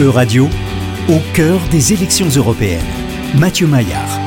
[0.00, 0.46] E-Radio,
[1.08, 2.82] au cœur des élections européennes.
[3.38, 4.18] Mathieu Maillard.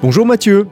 [0.00, 0.66] Bonjour Mathieu.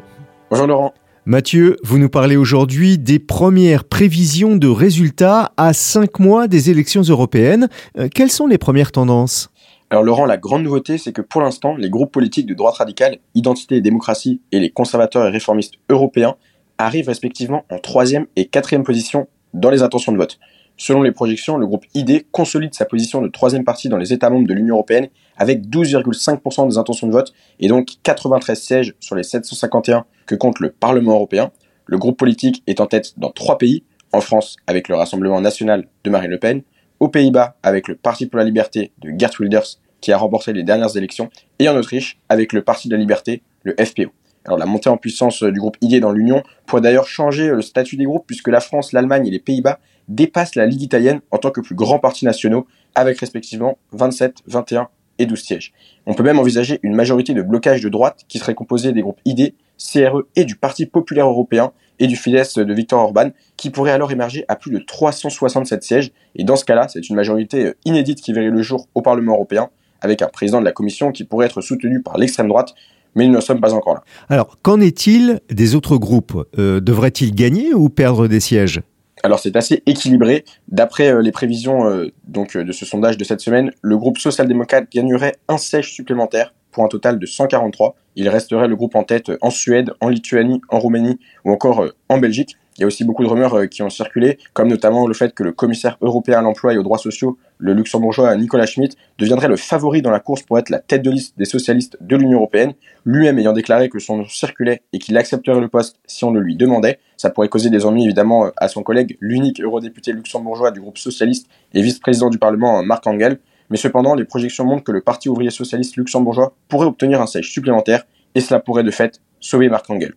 [0.48, 0.94] Bonjour Laurent.
[1.26, 7.02] Mathieu, vous nous parlez aujourd'hui des premières prévisions de résultats à cinq mois des élections
[7.02, 7.68] européennes.
[7.98, 9.50] Euh, quelles sont les premières tendances?
[9.90, 13.18] Alors Laurent, la grande nouveauté, c'est que pour l'instant, les groupes politiques de droite radicale,
[13.34, 16.36] Identité et démocratie, et les conservateurs et réformistes européens
[16.78, 20.38] arrivent respectivement en troisième et quatrième position dans les intentions de vote.
[20.80, 24.30] Selon les projections, le groupe ID consolide sa position de troisième partie dans les États
[24.30, 29.16] membres de l'Union européenne avec 12,5% des intentions de vote et donc 93 sièges sur
[29.16, 31.50] les 751 que compte le Parlement européen.
[31.86, 33.82] Le groupe politique est en tête dans trois pays,
[34.12, 36.62] en France avec le Rassemblement national de Marine Le Pen,
[37.00, 40.62] aux Pays-Bas avec le Parti pour la liberté de Gert Wilders qui a remporté les
[40.62, 44.12] dernières élections, et en Autriche avec le Parti de la liberté, le FPO.
[44.44, 47.96] Alors la montée en puissance du groupe ID dans l'Union pourrait d'ailleurs changer le statut
[47.96, 51.50] des groupes puisque la France, l'Allemagne et les Pays-Bas dépassent la Ligue italienne en tant
[51.50, 55.72] que plus grands partis nationaux avec respectivement 27, 21 et 12 sièges.
[56.06, 59.20] On peut même envisager une majorité de blocage de droite qui serait composée des groupes
[59.24, 63.90] ID, CRE et du Parti populaire européen et du Fidesz de Viktor Orban, qui pourrait
[63.90, 66.12] alors émerger à plus de 367 sièges.
[66.36, 69.34] Et dans ce cas-là, c'est une majorité euh, inédite qui verrait le jour au Parlement
[69.34, 72.74] européen, avec un président de la Commission qui pourrait être soutenu par l'extrême droite,
[73.14, 74.04] mais nous ne sommes pas encore là.
[74.28, 76.46] Alors, qu'en est-il des autres groupes?
[76.56, 78.80] Euh, Devraient-ils gagner ou perdre des sièges?
[79.22, 80.44] Alors c'est assez équilibré.
[80.68, 81.84] D'après euh, les prévisions
[82.26, 86.84] donc de ce sondage de cette semaine, le groupe social-démocrate gagnerait un siège supplémentaire pour
[86.84, 87.96] un total de 143.
[88.16, 91.94] Il resterait le groupe en tête en Suède, en Lituanie, en Roumanie ou encore euh,
[92.08, 92.56] en Belgique.
[92.78, 95.34] Il y a aussi beaucoup de rumeurs euh, qui ont circulé, comme notamment le fait
[95.34, 99.48] que le commissaire européen à l'emploi et aux droits sociaux, le luxembourgeois Nicolas Schmitt, deviendrait
[99.48, 102.38] le favori dans la course pour être la tête de liste des socialistes de l'Union
[102.38, 106.30] européenne, lui-même ayant déclaré que son nom circulait et qu'il accepterait le poste si on
[106.30, 107.00] le lui demandait.
[107.16, 110.98] Ça pourrait causer des ennuis évidemment euh, à son collègue, l'unique eurodéputé luxembourgeois du groupe
[110.98, 113.40] socialiste et vice-président du Parlement, Marc Engel.
[113.70, 117.50] Mais cependant, les projections montrent que le Parti ouvrier socialiste luxembourgeois pourrait obtenir un siège
[117.50, 118.06] supplémentaire,
[118.36, 120.14] et cela pourrait de fait sauver Marc Engel.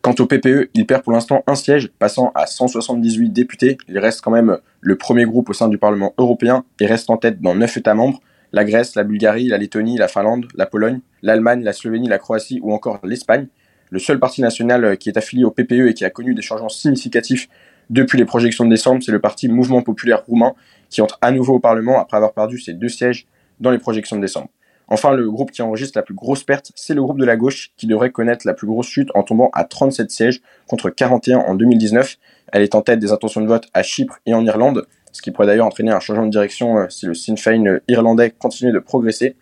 [0.00, 3.78] Quant au PPE, il perd pour l'instant un siège, passant à 178 députés.
[3.88, 7.16] Il reste quand même le premier groupe au sein du Parlement européen et reste en
[7.16, 8.20] tête dans 9 États membres
[8.52, 12.60] la Grèce, la Bulgarie, la Lettonie, la Finlande, la Pologne, l'Allemagne, la Slovénie, la Croatie
[12.62, 13.48] ou encore l'Espagne.
[13.90, 16.68] Le seul parti national qui est affilié au PPE et qui a connu des changements
[16.68, 17.48] significatifs
[17.90, 20.54] depuis les projections de décembre, c'est le parti Mouvement populaire roumain
[20.90, 23.26] qui entre à nouveau au Parlement après avoir perdu ses deux sièges
[23.60, 24.48] dans les projections de décembre.
[24.90, 27.72] Enfin, le groupe qui enregistre la plus grosse perte, c'est le groupe de la gauche
[27.76, 31.54] qui devrait connaître la plus grosse chute en tombant à 37 sièges contre 41 en
[31.54, 32.16] 2019.
[32.52, 35.30] Elle est en tête des intentions de vote à Chypre et en Irlande, ce qui
[35.30, 38.72] pourrait d'ailleurs entraîner un changement de direction euh, si le Sinn Féin euh, irlandais continue
[38.72, 39.36] de progresser.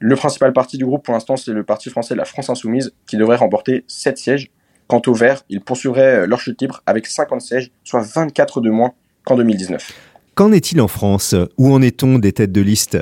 [0.00, 2.92] Le principal parti du groupe pour l'instant, c'est le parti français de la France Insoumise
[3.06, 4.50] qui devrait remporter 7 sièges.
[4.88, 8.70] Quant aux Verts, ils poursuivraient euh, leur chute libre avec 50 sièges, soit 24 de
[8.70, 8.92] moins
[9.24, 9.92] qu'en 2019.
[10.34, 11.36] Qu'en est-il en France?
[11.58, 12.98] Où en est-on des têtes de liste?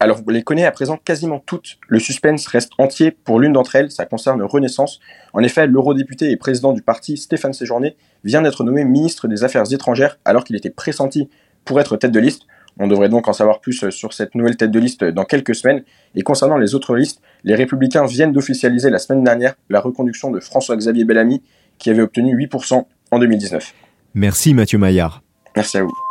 [0.00, 1.78] Alors, vous les connaissez à présent quasiment toutes.
[1.88, 5.00] Le suspense reste entier pour l'une d'entre elles, ça concerne Renaissance.
[5.32, 9.72] En effet, l'eurodéputé et président du parti, Stéphane Séjourné, vient d'être nommé ministre des Affaires
[9.72, 11.28] étrangères alors qu'il était pressenti
[11.64, 12.42] pour être tête de liste.
[12.78, 15.82] On devrait donc en savoir plus sur cette nouvelle tête de liste dans quelques semaines.
[16.14, 20.38] Et concernant les autres listes, les Républicains viennent d'officialiser la semaine dernière la reconduction de
[20.38, 21.42] François-Xavier Bellamy,
[21.78, 23.74] qui avait obtenu 8% en 2019.
[24.14, 25.22] Merci Mathieu Maillard.
[25.56, 26.07] Merci à vous.